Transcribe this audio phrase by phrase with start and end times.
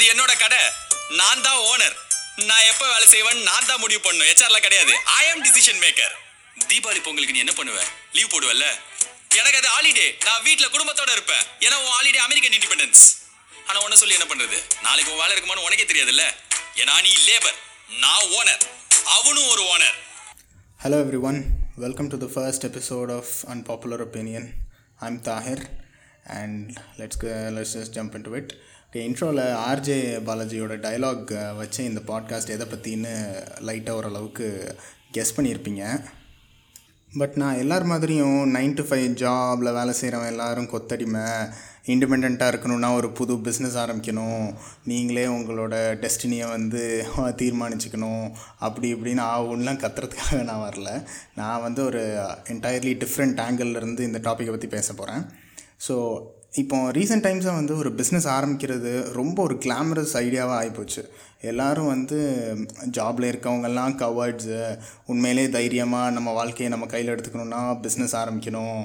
[0.00, 0.60] அது என்னோட கடை.
[1.20, 1.96] நான் தான் ஓனர்
[2.50, 4.92] நான் எப்ப வேலை செய்வேன் நான் தான் முடிவு பண்ணும் ஹெச்ஆர்ல கிடையாது.
[5.16, 6.14] I am decision maker
[6.70, 7.80] Deepavali பொங்கலுக்கு நீ என்ன பண்ணுவ?
[8.16, 8.66] லீவ் போடுவல்ல?
[9.40, 11.44] எனக்கு அது ஹாலிடே நான் வீட்டில் குடும்பத்தோட இருப்பேன்.
[11.66, 13.02] ஏன்னா உன் ஹாலிடே அமெரிக்கன் இண்டிபெண்டன்ஸ்
[13.68, 14.58] ஆனா உன்ன சொல்லி என்ன பண்றது?
[14.86, 16.24] நாளைக்கு உன் வேலை இருக்குமான்னு உனக்கே தெரியாதுல்ல?
[16.82, 17.58] ஏன்னா நீ லேபர்
[18.04, 18.64] நான் ஓனர்
[19.18, 19.96] அவனும் ஒரு owner
[20.86, 21.40] hello everyone
[21.84, 24.46] welcome to the first episode of unpopular Opinion.
[25.06, 25.60] I Tahir
[26.40, 27.22] and and let's
[27.58, 28.58] let's just jump into Okay,
[28.92, 29.96] இன்ட்ரோவில் ஆர்ஜே
[30.26, 33.12] பாலாஜியோட டைலாக் வச்சு இந்த பாட்காஸ்ட் எதை பற்றின்னு
[33.66, 34.76] லைட்டாக ஓரளவுக்கு
[35.12, 36.00] கெஸ் பண்ணியிருப்பீங்க.
[37.12, 41.24] பட் நான் எல்லார் மாதிரியும் நைன் டு ஃபைவ் ஜாபில் வேலை செய்கிறவன் எல்லோரும் கொத்தடிமை
[41.86, 44.54] இண்டிபெண்ட்டாக இருக்கணும்னா ஒரு புது பிஸ்னஸ் ஆரம்பிக்கணும்.
[44.84, 48.30] நீங்களே உங்களோட டெஸ்டினியை வந்து தீர்மானிச்சுக்கணும்.
[48.58, 51.06] அப்படி இப்படின்னு ஆகும்லாம் கத்துறதுக்காக நான் வரல.
[51.34, 52.02] நான் வந்து ஒரு
[52.44, 55.24] என்டையர்லி டிஃப்ரெண்ட் இருந்து இந்த டாப்பிக்கை பற்றி பேச போகிறேன்
[55.88, 56.20] ஸோ
[56.52, 61.02] இப்போ ரீசெண்ட் டைம்ஸாக வந்து ஒரு பிஸ்னஸ் ஆரம்பிக்கிறது ரொம்ப ஒரு கிளாமரஸ் ஐடியாவாக ஆகிப்போச்சு
[61.40, 62.18] எல்லோரும் வந்து
[62.90, 68.84] ஜாபில் இருக்கவங்கெல்லாம் கவர்ட்ஸு உண்மையிலே தைரியமாக நம்ம வாழ்க்கையை நம்ம கையில் எடுத்துக்கணுன்னா பிஸ்னஸ் ஆரம்பிக்கணும்.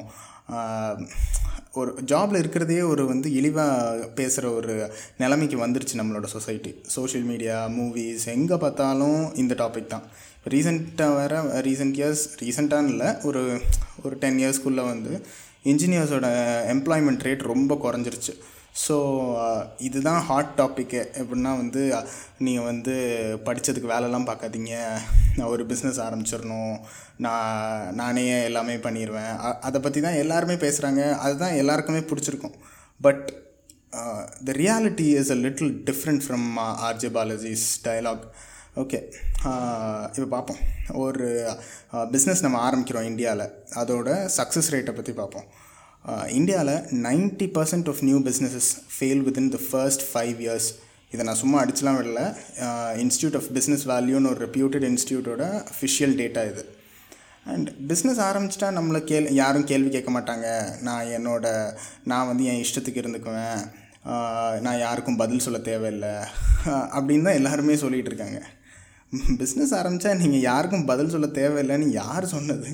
[1.73, 8.27] ஒரு ஜாபில் இருக்கிறதையே ஒரு வந்து இழிவாக பேசுகிற ஒரு நிலைமைக்கு வந்துருச்சு நம்மளோட சொசைட்டி சோஷியல் மீடியா மூவிஸ்
[8.27, 10.03] எங்கே பார்த்தாலும் இந்த டாபிக் தான்.
[10.49, 11.37] ரீசெண்டாக வேறு
[11.67, 13.61] ரீசெண்ட் இயர்ஸ் ரீசெண்டான இல்லை ஒரு
[14.03, 15.25] ஒரு டென் இயர்ஸ்க்குள்ளே வந்து
[15.71, 16.27] இன்ஜினியர்ஸோட
[16.73, 18.33] எம்ப்ளாய்மெண்ட் ரேட் ரொம்ப குறைஞ்சிருச்சு.
[18.85, 18.95] ஸோ
[19.87, 21.81] இதுதான் ஹாட் டாப்பிக்கு எப்படின்னா வந்து
[22.45, 22.93] நீங்கள் வந்து
[23.45, 24.73] படித்ததுக்கு வேலைலாம் பார்க்காதீங்க.
[25.37, 26.75] நான் ஒரு பிஸ்னஸ் ஆரம்பிச்சிடணும்.
[27.25, 29.33] நான் நானே எல்லாமே பண்ணிடுவேன்
[29.67, 32.57] அதை பற்றி தான் எல்லாருமே பேசுகிறாங்க அதுதான் எல்லாருக்குமே பிடிச்சிருக்கும்.
[33.07, 33.25] But
[34.47, 36.47] the reality is a little different from
[36.87, 38.25] RJ Balaji's dialogue
[38.81, 38.99] okay
[40.15, 40.61] இப்போ பார்ப்போம்
[41.03, 41.27] ஒரு
[42.13, 43.43] பிஸ்னஸ் நம்ம ஆரம்பிக்கிறோம் இந்தியாவில்
[43.81, 45.45] அதோட சக்ஸஸ் ரேட்டை பற்றி பார்ப்போம்
[46.39, 46.73] இந்தியாவில்
[47.05, 50.67] ninety percent of new businesses fail within the first five years
[51.13, 52.21] இதை நான் சும்மா அடிச்சுலாம் விடல.
[53.03, 56.63] இன்ஸ்டியூட் ஆஃப் பிஸ்னஸ் வேல்யூன்னு ஒரு ரெப்யூட்டட் இன்ஸ்டியூட்டோட அஃபிஷியல் டேட்டா இது.
[57.53, 60.47] அண்ட் பிஸ்னஸ் ஆரம்பிச்சிட்டா நம்மளை கேள் யாரும் கேள்வி கேட்க மாட்டாங்க.
[60.87, 61.45] நான் என்னோட
[62.11, 63.61] நான் வந்து என் இஷ்டத்துக்கு இருந்துக்குவேன்.
[64.65, 66.13] நான் யாருக்கும் பதில் சொல்ல தேவையில்லை.
[66.97, 68.39] அப்படின்னு தான் எல்லாருமே சொல்லிகிட்டு இருக்காங்க.
[69.41, 72.69] பிஸ்னஸ் ஆரம்பித்தா நீங்கள் யாருக்கும் பதில் சொல்ல தேவையில்லைன்னு யார் சொன்னது?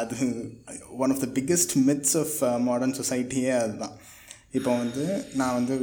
[0.00, 0.16] அது
[1.02, 3.94] one of the biggest myths of modern சொசைட்டியே அதுதான்.
[4.58, 5.04] இப்போ வந்து
[5.38, 5.74] நான் வந்து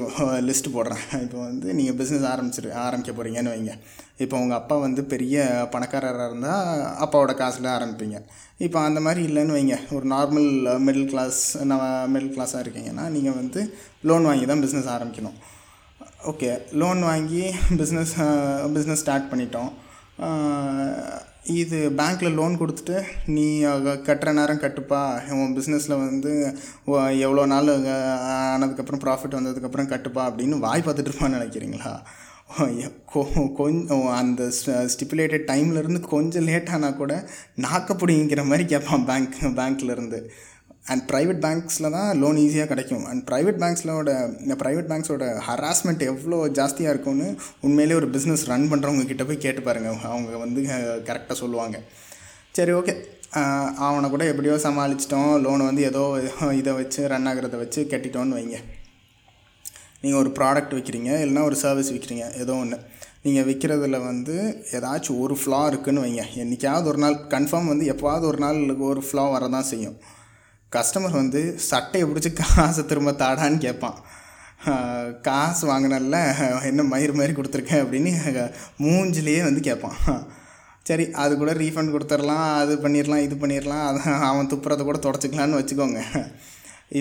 [0.48, 1.04] லிஸ்ட் போடுறேன்.
[1.26, 3.74] இப்போ வந்து நீங்கள் பிஸ்னஸ் ஆரம்பிச்சிரு ஆரம்பிக்க போகிறீங்கன்னு வைங்க.
[4.24, 5.44] இப்போ உங்கள் அப்பா வந்து பெரிய
[5.74, 6.70] பணக்காரராக இருந்தால்
[7.06, 8.20] அப்பாவோட காசில் ஆரம்பிப்பீங்க.
[8.66, 9.78] இப்போ அந்த மாதிரி இல்லைன்னு வைங்க.
[9.98, 10.50] ஒரு நார்மல்
[10.88, 11.42] மிடில் கிளாஸ்
[11.72, 11.84] நம்ம
[12.14, 13.62] மிடில் கிளாஸாக இருக்கீங்கன்னா நீங்கள் வந்து
[14.12, 15.38] லோன் வாங்கி தான் பிஸ்னஸ் ஆரம்பிக்கணும்.
[16.30, 16.48] ஓகே
[16.82, 17.42] லோன் வாங்கி
[17.80, 18.14] பிஸ்னஸ்
[18.76, 19.72] பிஸ்னஸ் ஸ்டார்ட் பண்ணிட்டோம்.
[21.62, 22.96] இது பேங்க்கில் லோன் கொடுத்துட்டு
[23.36, 23.46] நீ
[24.08, 25.02] கட்டுற நேரம் கட்டுப்பா.
[25.42, 26.32] உன் பிஸ்னஸில் வந்து
[27.26, 27.70] எவ்வளோ நாள்
[28.54, 31.94] ஆனதுக்கப்புறம் ப்ராஃபிட் வந்ததுக்கப்புறம் கட்டுப்பா அப்படின்னு வாய் பார்த்துட்டு இருப்பான்னு நினைக்கிறீங்களா?
[33.60, 34.44] கொஞ்சம் அந்த
[34.94, 37.14] ஸ்டிப்புலேட்டட் டைம்லேருந்து கொஞ்சம் லேட் ஆனால் கூட
[37.68, 40.20] நாக்கப்பிடிங்கிற மாதிரி கேட்பான் பேங்க் பேங்க்லேருந்து
[40.92, 43.06] அண்ட் ப்ரைவேட் பேங்க்ஸில் தான் லோன் ஈஸியாக கிடைக்கும்.
[43.12, 44.12] அண்ட் ப்ரைவேட் பேங்க்ஸோட
[44.44, 47.28] இந்த ப்ரைவேட் பேங்க்ஸோட ஹராஸ்மெண்ட் எவ்வளோ ஜாஸ்தியாக இருக்கும்னு
[47.68, 50.64] உண்மையிலே ஒரு பிஸ்னஸ் ரன் பண்ணுறவங்க கிட்ட போய் கேட்டு பாருங்கள் அவங்க வந்து
[51.10, 51.80] கரெக்டாக சொல்லுவாங்க.
[52.58, 52.96] சரி ஓகே
[53.86, 55.32] அவனை கூட எப்படியோ சமாளிச்சிட்டோம்.
[55.46, 56.04] லோனை வந்து ஏதோ
[56.60, 58.60] இதை வச்சு ரன் ஆகிறத வச்சு கட்டிட்டோன்னு வைங்க.
[60.02, 62.78] நீங்கள் ஒரு ப்ராடக்ட் விற்கிறீங்க இல்லைனா ஒரு சர்வீஸ் விற்கிறீங்க ஏதோ ஒன்று
[63.26, 64.36] நீங்கள் விற்கிறதுல வந்து
[64.78, 66.24] ஏதாச்சும் ஒரு ஃப்ளா இருக்குதுன்னு வைங்க.
[66.44, 68.60] என்றைக்காவது ஒரு நாள் கன்ஃபார்ம் வந்து எப்போவாவது ஒரு நாள்
[68.92, 69.98] ஒரு ஃப்ளா வரதான் செய்யும்.
[70.78, 73.98] கஸ்டமர் வந்து சட்டையை பிடிச்சி காசை திரும்ப தாடான்னு கேட்பான்.
[75.28, 76.20] காசு வாங்கினல
[76.70, 78.12] என்ன மயிர் மாதிரி கொடுத்துருக்கேன் அப்படின்னு
[78.86, 80.00] மூஞ்சிலேயே வந்து கேட்பான்.
[80.90, 86.02] சரி அது கூட ரீஃபண்ட் கொடுத்துடலாம் அது பண்ணிடலாம் இது பண்ணிடலாம் அது அவன் துப்புறதை கூட தொடச்சிக்கலான்னு வச்சுக்கோங்க.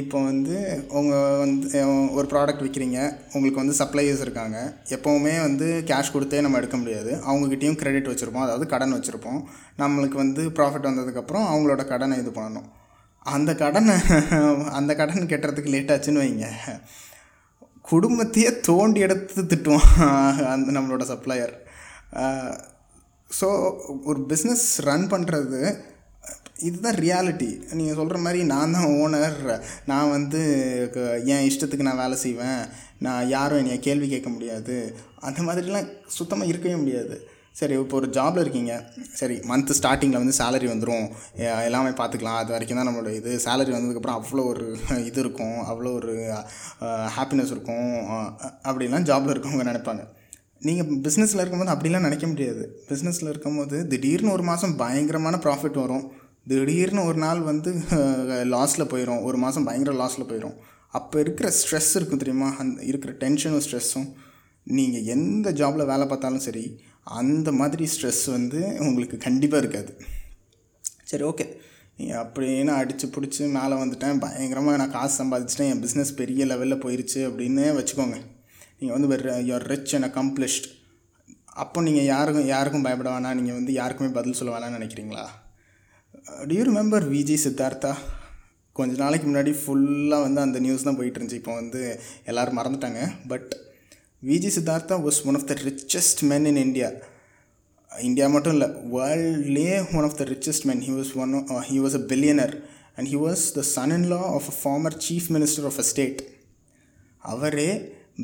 [0.01, 0.55] இப்போ வந்து
[0.99, 1.81] உங்கள் வந்து
[2.19, 2.99] ஒரு ப்ராடக்ட் விற்கிறீங்க
[3.35, 4.59] உங்களுக்கு வந்து சப்ளையர்ஸ் இருக்காங்க
[4.97, 7.11] எப்போவுமே வந்து கேஷ் கொடுத்தே நம்ம எடுக்க முடியாது.
[7.29, 9.43] அவங்கக்கிட்டேயும் க்ரெடிட் வச்சுருப்போம் அதாவது கடன் வச்சுருப்போம்.
[9.83, 12.69] நம்மளுக்கு வந்து ப்ராஃபிட் வந்ததுக்கப்புறம் அவங்களோட கடனை இது பண்ணணும்.
[13.33, 13.95] அந்த கடனை
[14.79, 16.49] அந்த கடன் கட்டுறதுக்கு லேட் ஆச்சுன்னு வைங்க.
[17.91, 19.91] குடும்பத்தையே தோண்டி எடுத்து திட்டுவான்
[20.53, 21.55] அந்த நம்மளோட சப்ளையர்
[23.39, 23.49] ஸோ
[24.11, 25.61] ஒரு பிஸ்னஸ் ரன் பண்ணுறது
[26.69, 27.49] இதுதான் ரியாலிட்டி
[27.79, 29.41] நீங்கள் சொல்கிற மாதிரி நான் தான் ஓனர்
[29.91, 30.41] நான் வந்து
[31.33, 32.61] என் இஷ்டத்துக்கு நான் வேலை செய்வேன்.
[33.07, 34.77] நான் யாரும் என்னைய கேள்வி கேட்க முடியாது.
[35.29, 35.89] அந்த மாதிரிலாம்
[36.19, 37.17] சுத்தமாக இருக்கவே முடியாது.
[37.61, 38.73] சரி இப்போ ஒரு ஜாபில் இருக்கீங்க.
[39.21, 41.07] சரி மந்த்து ஸ்டார்டிங்கில் வந்து சேலரி வந்துடும்
[41.67, 42.39] எல்லாமே பார்த்துக்கலாம்.
[42.43, 43.33] அது வரைக்கும் தான் நம்மளோட இது.
[43.45, 44.67] சேலரி வந்ததுக்கப்புறம் அவ்வளோ ஒரு
[45.09, 45.59] இது இருக்கும்.
[45.71, 46.15] அவ்வளோ ஒரு
[47.17, 47.93] ஹாப்பினஸ் இருக்கும்.
[48.69, 50.05] அப்படிலாம் ஜாபில் இருக்கவங்க நினைப்பாங்க.
[50.67, 52.65] நீங்கள் பிஸ்னஸில் இருக்கும்போது அப்படிலாம் நினைக்க முடியாது.
[52.91, 56.05] பிஸ்னஸில் இருக்கும்போது திடீர்னு ஒரு மாதம் பயங்கரமான ப்ராஃபிட் வரும்.
[56.51, 57.71] திடீர்னு ஒரு நாள் வந்து
[58.55, 60.57] லாஸில் போயிடும் ஒரு மாதம் பயங்கர லாஸில் போயிடும்
[60.99, 62.49] அப்போ இருக்கிற ஸ்ட்ரெஸ் இருக்கும் தெரியுமா?
[62.63, 64.09] அந்த இருக்கிற டென்ஷனும் ஸ்ட்ரெஸ்ஸும்
[64.67, 66.65] நீங்கள் எந்த ஜாபில் வேலை பார்த்தாலும் சரி
[67.21, 69.93] அந்த மாதிரி ஸ்ட்ரெஸ் வந்து உங்களுக்கு கண்டிப்பாக இருக்காது.
[71.11, 71.47] சரி ஓகே
[71.99, 74.21] நீங்கள் அப்படின்னு அடித்து பிடிச்சி மேலே வந்துட்டேன்.
[74.23, 75.71] பயங்கரமாக நான் காசு சம்பாதிச்சிட்டேன்.
[75.73, 78.17] என் பிஸ்னஸ் பெரிய லெவலில் போயிடுச்சு அப்படின்னு வச்சுக்கோங்க.
[78.79, 80.69] நீங்கள் வந்து யுவர் ரிச் அண்ட் அக்கம்ப்ளிஷ்ட்
[81.63, 83.39] அப்போ நீங்கள் யாருக்கும் யாருக்கும் பயப்பட வேணாம்.
[83.41, 85.25] நீங்கள் வந்து யாருக்குமே பதில் சொல்ல வேணாம்னு நினைக்கிறீங்களா?
[86.49, 87.93] டியூ ரிமெம்பர் விஜி சித்தார்த்தா
[88.73, 91.41] கொஞ்ச நாளைக்கு முன்னாடி ஃபுல்லாக வந்து அந்த நியூஸ் தான் போயிட்டு இருந்துச்சு.
[91.43, 91.81] இப்போ வந்து
[92.31, 93.03] எல்லோரும் மறந்துட்டாங்க.
[93.33, 93.53] But
[94.29, 96.89] VG Siddhartha was one of the richest men in India
[97.91, 101.35] India மட்டும் இல்லை வேர்ல்ட்லேயே one of the richest men he was one
[101.71, 102.55] he was a billionaire
[102.97, 106.23] and he was the son in law of a former chief minister of a state
[107.33, 107.69] அவரே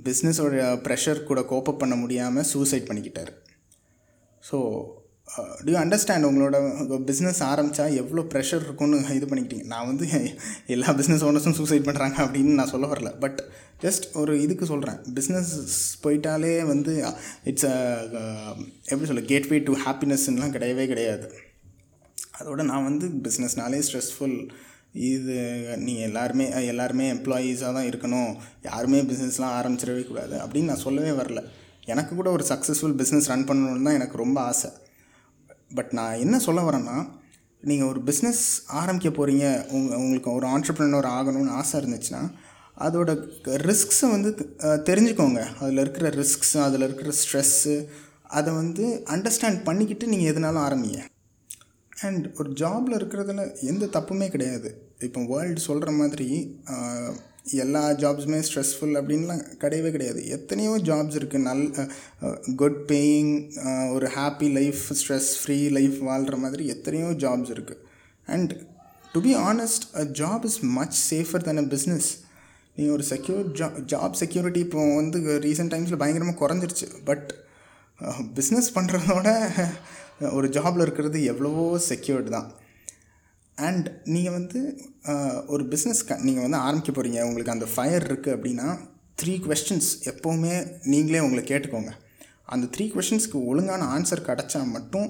[0.07, 3.31] பிஸ்னஸோட pressure கூட cope up பண்ண முடியாமல் suicide பண்ணிக்கிட்டார்.
[4.43, 4.59] So
[5.39, 6.57] Uh, do you understand உங்களோட
[7.09, 9.67] business ஆரம்பித்தா எவ்வளோ pressure இருக்கும்னு இது பண்ணிக்கிட்டீங்க?
[9.73, 10.07] நான் வந்து
[10.75, 13.11] எல்லா பிஸ்னஸ் ஓனர்ஸும் சூசைட் பண்ணுறாங்க அப்படின்னு நான் சொல்ல வரல.
[13.25, 13.39] பட்
[13.85, 15.53] ஜஸ்ட் ஒரு இதுக்கு சொல்கிறேன் பிஸ்னஸ்
[16.05, 16.95] போயிட்டாலே வந்து
[17.53, 17.77] இட்ஸ் அ
[18.23, 18.57] uh,
[18.91, 21.29] எப்படி சொல்ல கேட்வே டு ஹாப்பினஸ்லாம் கிடையவே கிடையாது.
[22.41, 24.37] அதோட நான் வந்து பிஸ்னஸ்னாலே ஸ்ட்ரெஸ்ஃபுல்
[25.13, 25.39] இது
[25.87, 28.31] நீங்கள் எல்லாருமே எல்லாருமே எம்ப்ளாயீஸாக தான் இருக்கணும்.
[28.71, 31.41] யாருமே பிஸ்னஸ்லாம் ஆரம்பிச்சிடவே கூடாது அப்படின்னு நான் சொல்லவே வரல.
[31.93, 34.71] எனக்கு கூட ஒரு சக்ஸஸ்ஃபுல் பிஸ்னஸ் ரன் பண்ணணுன்னு தான் எனக்கு ரொம்ப ஆசை.
[35.75, 36.99] பட் நான் என்ன சொல்ல வரேன்னா
[37.63, 38.45] நீங்கள் ஒரு பிஸ்னஸ்
[38.81, 39.47] ஆரம்பிக்க போகிறீங்க
[39.77, 42.23] உங்க உங்களுக்கு ஒரு ஆண்டர்ப்ரனர் ஆகணும்னு ஆசை இருந்துச்சுன்னா
[42.87, 43.11] அதோட
[43.69, 44.31] ரிஸ்க்ஸை வந்து
[44.89, 45.41] தெரிஞ்சுக்கோங்க.
[45.61, 47.75] அதில் இருக்கிற ரிஸ்க்ஸ் அதில் இருக்கிற ஸ்ட்ரெஸ்ஸு
[48.39, 48.85] அதை வந்து
[49.15, 51.01] அண்டர்ஸ்டாண்ட் பண்ணிக்கிட்டு நீங்கள் எதுனாலும் ஆரம்பிங்க.
[52.05, 54.71] அண்ட் ஒரு ஜாபில் இருக்கிறதுல எந்த தப்புமே கிடையாது.
[55.07, 56.29] இப்போ வேர்ல்டு சொல்கிற மாதிரி
[57.65, 60.21] எல்லா ஜாப்ஸுமே ஸ்ட்ரெஸ்ஃபுல் அப்படின்லாம் கிடையவே கிடையாது.
[60.37, 61.65] எத்தனையோ ஜாப்ஸ் இருக்குது நல்
[62.63, 63.33] குட் பேயிங்
[63.97, 67.81] ஒரு happy life stress free life வாழ்கிற மாதிரி எத்தனையோ ஜாப்ஸ் இருக்குது
[68.35, 68.53] and
[69.15, 72.09] to be honest a job is much safer than a business
[72.77, 76.89] நீங்கள் ஒரு செக்யூர் ஜா ஜாப் செக்யூரிட்டி இப்போ வந்து ரீசெண்ட் டைம்ஸில் பயங்கரமாக குறைஞ்சிருச்சு.
[77.09, 77.29] பட்
[78.39, 79.29] பிஸ்னஸ் பண்ணுறதோட
[80.37, 82.49] ஒரு ஜாபில் இருக்கிறது எவ்வளவோ செக்யூர்டு தான்.
[83.61, 84.61] அண்ட் நீங்கள் வந்து
[85.47, 88.69] ஒரு பிஸ்னஸ் க நீங்கள் வந்து ஆரம்பிக்க போகிறீங்க உங்களுக்கு அந்த ஃபயர் இருக்குது அப்படின்னா
[89.23, 90.55] த்ரீ கொஸ்டின்ஸ் எப்போவுமே
[90.85, 91.93] நீங்களே உங்களை கேட்டுக்கோங்க.
[92.45, 95.09] அந்த த்ரீ கொஷின்ஸ்க்கு ஒழுங்கான ஆன்சர் கிடச்சா மட்டும்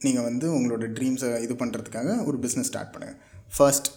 [0.00, 3.18] நீங்கள் வந்து உங்களோட ட்ரீம்ஸை இது பண்ணுறதுக்காக ஒரு பிஸ்னஸ் ஸ்டார்ட் பண்ணுங்கள்
[3.56, 3.88] ஃபர்ஸ்ட்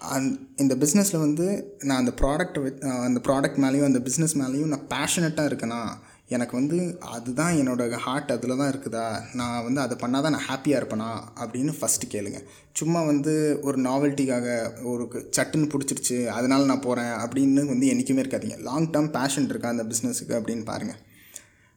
[0.00, 1.46] அந் இந்த பிஸ்னஸில் வந்து
[1.80, 2.58] நான் அந்த ப்ராடக்ட்
[3.06, 5.80] அந்த ப்ராடக்ட் மேலேயும் அந்த பிஸ்னஸ் மேலேயும் நான் பேஷனட்டாக இருக்கேனா
[6.28, 9.06] எனக்கு வந்து அதுதான் என்னோடய ஹார்ட் அதில் தான் இருக்குதா?
[9.34, 11.08] நான் வந்து அதை பண்ணால் தான் நான் ஹாப்பியாக இருப்பேனா?
[11.42, 12.38] அப்படின்னு ஃபஸ்ட்டு கேளுங்க.
[12.72, 13.32] சும்மா வந்து
[13.62, 14.46] ஒரு நாவல்ட்டிக்காக
[14.82, 15.04] ஒரு
[15.36, 18.58] சட்டுன்னு பிடிச்சிருச்சு அதனால் நான் போகிறேன் அப்படின்னு வந்து என்றைக்குமே இருக்காதீங்க.
[18.68, 21.00] லாங் டேர்ம் பேஷன் இருக்கா அந்த பிஸ்னஸுக்கு அப்படின்னு பாருங்கள்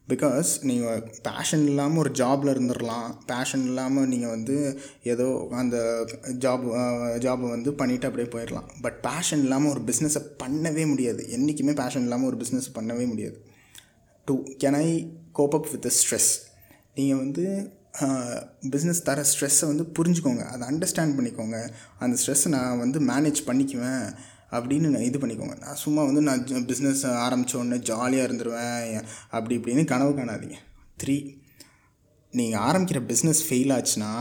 [0.08, 4.56] பிகாஸ் நீங்கள் பேஷன் இல்லாமல் ஒரு ஜாபில் இருந்துடலாம் பேஷன் இல்லாமல் நீங்கள் வந்து
[5.02, 5.76] ஏதோ அந்த
[6.44, 6.64] ஜாப்
[7.24, 11.30] ஜாபை வந்து பண்ணிவிட்டு அப்படியே போயிடலாம் பட் பேஷன் இல்லாமல் ஒரு பிஸ்னஸை பண்ணவே முடியாது.
[11.30, 13.38] என்றைக்குமே பேஷன் இல்லாமல் ஒரு பிஸ்னஸ் பண்ணவே முடியாது.
[14.28, 14.88] Two can I
[15.38, 16.30] cope up with stress
[16.94, 17.44] நீங்கள் வந்து
[18.72, 20.42] பிஸ்னஸ் தர ஸ்ட்ரெஸ்ஸை வந்து புரிஞ்சுக்கோங்க.
[20.54, 21.58] அதை அண்டர்ஸ்டாண்ட் பண்ணிக்கோங்க.
[21.98, 24.04] அந்த ஸ்ட்ரெஸ்ஸை நான் வந்து மேனேஜ் பண்ணிக்குவேன்
[24.56, 25.56] அப்படின்னு நான் இது பண்ணிக்கோங்க.
[25.64, 29.04] நான் சும்மா வந்து நான் பிஸ்னஸ் ஆரம்பித்தோடனே ஜாலியாக இருந்துருவேன்.
[29.36, 30.58] அப்படி இப்படின்னு கனவு காணாதீங்க.
[31.02, 31.16] த்ரீ
[32.38, 34.12] நீங்கள் ஆரம்பிக்கிற பிஸ்னஸ் ஃபெயில் ஆச்சுன்னா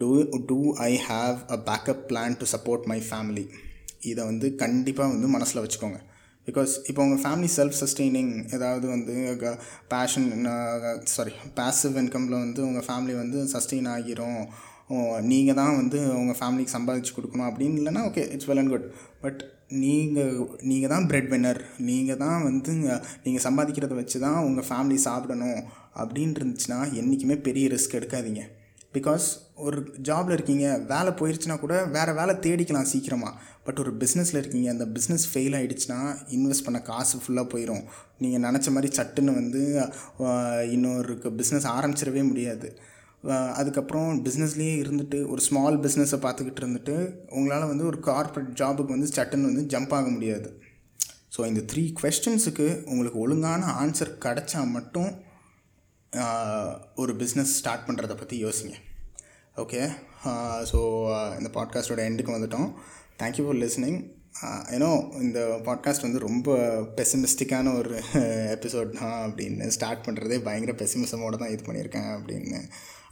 [0.00, 0.10] do
[0.50, 0.58] do
[0.90, 3.44] I have a backup plan to support my family
[4.10, 5.98] இதை வந்து கண்டிப்பாக வந்து மனசில் வச்சுக்கோங்க.
[6.46, 9.14] பிகாஸ் இப்போ உங்கள் ஃபேமிலி செல்ஃப் சஸ்டெய்னிங் ஏதாவது வந்து
[9.92, 10.28] பேஷன்
[11.14, 14.44] சாரி பேசிவ் இன்கமில் வந்து உங்கள் ஃபேமிலி வந்து சஸ்டெயின் ஆகிரும்.
[15.32, 18.88] நீங்கள் தான் வந்து உங்கள் ஃபேமிலிக்கு சம்பாதிச்சு கொடுக்கணும் அப்படின்னு இல்லைன்னா okay it's well and good
[19.24, 19.42] but
[19.82, 20.32] நீங்கள்
[20.70, 22.72] நீங்கள் தான் பிரெட் வின்னர் நீங்கள் தான் வந்து
[23.26, 25.60] நீங்கள் சம்பாதிக்கிறத வச்சு தான் உங்கள் ஃபேமிலி சாப்பிடணும்.
[26.02, 28.42] அப்படின்னு இருந்துச்சுன்னா என்றைக்குமே பெரிய ரிஸ்க் எடுக்காதீங்க.
[28.94, 34.68] பிகாஸ் ஒரு ஜாபில் இருக்கீங்க வேலை போயிடுச்சுன்னா கூட வேறு வேலை தேடிக்கலாம் சீக்கிரமாக பட் ஒரு பிஸ்னஸில் இருக்கீங்க
[34.70, 35.98] அந்த பிஸ்னஸ் ஃபெயில் ஆகிடுச்சுன்னா
[36.36, 37.84] இன்வெஸ்ட் பண்ண காசு ஃபுல்லாக போயிடும்
[38.18, 39.62] நீங்கள் நினச்ச மாதிரி சட்டுன்னு வந்து
[40.74, 42.68] இன்னொருக்கு இன்னொரு பிஸ்னஸ் ஆரம்பிச்சிடவே முடியாது.
[43.60, 46.96] அதுக்கப்புறம் பிஸ்னஸ்லேயே இருந்துட்டு ஒரு ஸ்மால் பிஸ்னஸை பார்த்துக்கிட்டு இருந்துட்டு
[47.30, 50.48] உங்களால் வந்து ஒரு கார்ப்பரேட் ஜாபுக்கு வந்து சட்டுன்னு வந்து ஜம்ப் ஆக முடியாது.
[51.36, 55.10] ஸோ இந்த த்ரீ கொஸ்டின்ஸுக்கு உங்களுக்கு ஒழுங்கான ஆன்சர் கிடச்சா மட்டும்
[56.94, 58.74] ஒரு பிஸ்னஸ் ஸ்டார்ட் பண்ணுறதை பற்றி யோசிங்க.
[59.56, 59.80] ஓகே
[60.70, 60.78] ஸோ
[61.38, 62.68] இந்த பாட்காஸ்டோட எண்டுக்கு வந்துட்டோம்.
[63.18, 63.98] தேங்க்யூ ஃபார் லிஸ்னிங்
[64.74, 64.90] ஏன்னோ
[65.20, 66.56] இந்த பாட்காஸ்ட் வந்து ரொம்ப
[66.98, 67.94] பெசிமிஸ்டிக்கான ஒரு
[68.56, 72.60] எபிசோட் தான் அப்படின்னு ஸ்டார்ட் பண்ணுறதே பயங்கர பெசிமிசமோடு தான் இது பண்ணியிருக்கேன் அப்படின்னு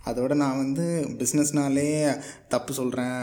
[0.00, 0.84] அதோட நான் வந்து
[1.18, 1.86] பிஸ்னஸ்னாலே
[2.48, 3.18] தப்பு சொல்கிறேன்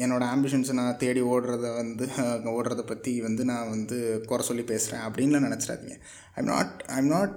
[0.00, 5.04] என்னோடய ஆம்பிஷன்ஸை நான் தேடி ஓடுறத வந்து ஆஹ், ஓடுறத பற்றி வந்து நான் வந்து குறை சொல்லி பேசுகிறேன்
[5.06, 5.96] அப்படின்லாம் நினச்சிடாதீங்க.
[6.36, 7.34] I'm not I'm not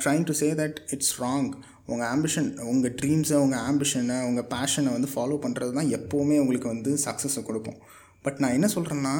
[0.00, 1.50] trying to say that it's wrong
[1.86, 6.92] உங்கள் ஆம்பிஷன் உங்கள் ட்ரீம்ஸை உங்கள் ஆம்பிஷனை உங்கள் பேஷனை வந்து ஃபாலோ பண்ணுறது தான் எப்போவுமே உங்களுக்கு வந்து
[7.04, 7.78] சக்ஸஸை கொடுக்கும்.
[8.24, 9.14] பட் நான் என்ன சொல்கிறேன்னா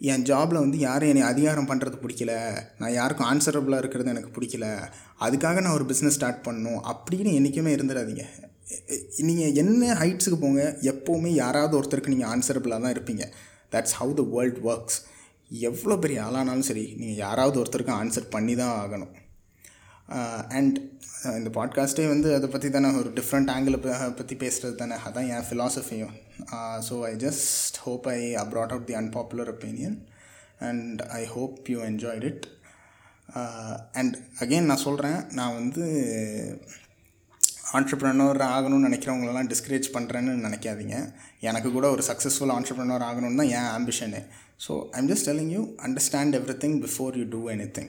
[0.00, 2.32] என் ஜாபில் வந்து யாரும் என்னை அதிகாரம் பண்ணுறது பிடிக்கல.
[2.80, 4.66] நான் யாருக்கும் ஆன்சரபுளாக இருக்கிறது எனக்கு பிடிக்கல.
[5.26, 6.80] அதுக்காக நான் ஒரு பிஸ்னஸ் ஸ்டார்ட் பண்ணணும்.
[6.92, 8.24] அப்படின்னு என்றைக்குமே இருந்துடாதீங்க.
[9.28, 10.62] நீங்கள் என்ன ஹைட்ஸுக்கு போங்க
[10.92, 13.26] எப்போவுமே யாராவது ஒருத்தருக்கு நீங்கள் ஆன்சரபுளாக தான் இருப்பீங்க.
[13.74, 14.98] That's how the world works
[15.68, 19.12] எவ்வளோ பெரிய ஆளானாலும் சரி நீங்கள் யாராவது ஒருத்தருக்கு ஆன்சர் பண்ணி தான் ஆகணும்
[20.08, 20.76] uh, அண்ட்
[21.32, 26.12] இந்த பாட்காஸ்ட்டே வந்து அதை பற்றி தானே ஒரு டிஃப்ரெண்ட் ஆங்கிளை பற்றி பேசுகிறது தானே அதான் என் ஃபிலாசபியும்
[26.90, 30.06] so I just hope I brought out the unpopular opinion
[30.58, 32.46] and I hope you enjoyed it
[33.92, 35.84] and again நான் சொல்கிறேன் நான் வந்து
[37.72, 41.12] ஆண்டர்ப்ரனர் ஆகணும்னு நினைக்கிறவங்களெல்லாம் டிஸ்கரேஜ் பண்ணுறேன்னு நினைக்காதீங்க.
[41.40, 44.26] எனக்கு கூட ஒரு சக்ஸஸ்ஃபுல் ஆண்டர்ப்ரனர் ஆகணும்னு தான் என் ambition
[44.68, 47.88] so I'm just telling you understand everything before you do anything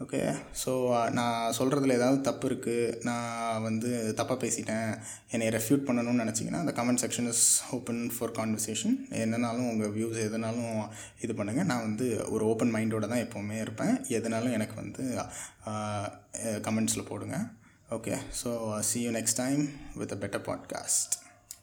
[0.00, 0.18] okay
[0.64, 0.72] so
[1.10, 4.98] நான் சொல்கிறதுல ஏதாவது தப்பு இருக்குது நான் வந்து தப்பாக பேசிட்டேன்
[5.30, 10.76] என்னை ரெஃப்யூட் பண்ணணும்னு நினச்சிங்கன்னா அந்த comment section is open for conversation என்னனாலும் உங்கள் வியூஸ் எதுனாலும்
[11.20, 13.94] இது பண்ணுங்கள் நான் வந்து ஒரு ஓப்பன் மைண்டோட தான் எப்போவுமே இருப்பேன்.
[14.18, 15.04] எதுனாலும் எனக்கு வந்து
[16.66, 17.38] கமெண்ட்ஸில் போடுங்க.
[17.90, 19.62] Okay so see you next time
[19.94, 21.14] with a better podcast